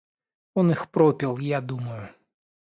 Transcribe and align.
Он 0.55 0.71
их 0.71 0.89
пропил, 0.89 1.37
я 1.37 1.61
думаю. 1.61 2.09